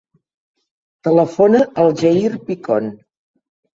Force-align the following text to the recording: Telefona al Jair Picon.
Telefona 1.09 1.61
al 1.83 1.93
Jair 2.03 2.33
Picon. 2.49 2.91